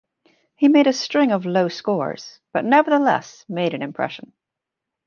He 0.55 0.67
made 0.67 0.87
a 0.87 0.93
string 0.93 1.31
of 1.31 1.45
low 1.45 1.67
scores, 1.67 2.39
but 2.53 2.65
neverhteless 2.65 3.45
made 3.47 3.75
an 3.75 3.83
impression. 3.83 4.33